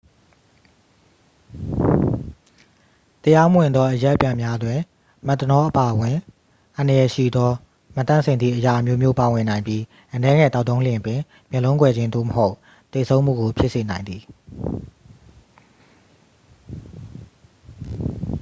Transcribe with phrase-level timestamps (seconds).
[3.23, 4.79] တရားမဝင်သောအရက်ပြန်များတွင်
[5.27, 6.17] မက်သနောလ်အပါအဝင်
[6.77, 7.51] အန္တရာယ်ရှိသော
[7.97, 9.81] မသန့်စင်သည့်အရာအမျိုးမျိုး ပါဝင်နိုင်ပြီး
[10.13, 11.19] အနည်းငယ်သောက်သုံးလျှင်ပင်
[11.51, 12.55] မျက်လုံးကွယ်ခြင်း သို့မဟုတ်
[12.91, 14.21] သေဆုံးမှုကို ဖြစ်စေနိုင်သည်